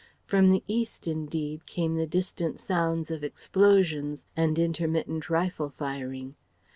[0.25, 6.33] From the east, indeed, came the distant sounds of explosions and intermittent rifle firing.